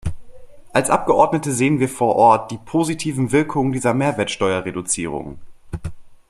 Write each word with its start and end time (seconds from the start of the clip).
Als 0.73 0.89
Abgeordnete 0.89 1.51
sehen 1.51 1.79
wir 1.79 1.87
vor 1.87 2.15
Ort 2.15 2.49
die 2.49 2.57
positiven 2.57 3.31
Wirkungen 3.31 3.71
dieser 3.71 3.93
Mehrwertsteuerreduzierungen. 3.93 5.37